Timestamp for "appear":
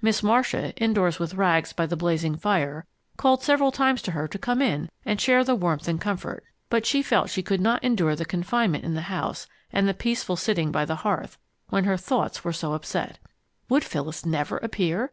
14.56-15.12